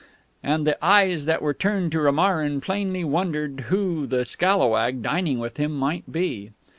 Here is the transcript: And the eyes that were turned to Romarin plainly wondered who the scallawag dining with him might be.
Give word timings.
And 0.41 0.65
the 0.65 0.83
eyes 0.83 1.27
that 1.27 1.43
were 1.43 1.53
turned 1.53 1.91
to 1.91 1.99
Romarin 2.01 2.59
plainly 2.59 3.03
wondered 3.03 3.65
who 3.69 4.07
the 4.07 4.25
scallawag 4.25 5.03
dining 5.03 5.37
with 5.37 5.57
him 5.57 5.75
might 5.77 6.11
be. 6.11 6.49